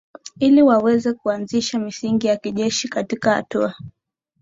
ili 0.39 0.61
waweze 0.61 1.13
kuanzisha 1.13 1.79
misingi 1.79 2.27
ya 2.27 2.37
kijeshi 2.37 2.87
katika 2.87 3.33
Hatua 3.33 3.73